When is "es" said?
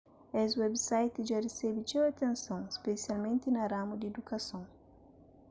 0.41-0.51